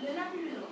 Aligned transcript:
Le 0.00 0.14
lac 0.14 0.32
Luron. 0.34 0.67